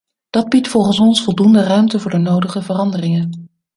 [0.29, 3.49] Dat biedt volgens ons voldoende ruimte voor de nodige veranderingen.